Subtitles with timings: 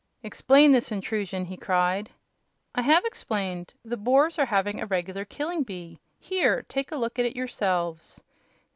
[0.23, 2.09] "Explain this intrusion!" he cried.
[2.73, 3.75] "I have explained.
[3.85, 5.99] The Boers are having a regular killing bee.
[6.17, 6.63] Here!
[6.63, 8.19] take a look at it yourselves."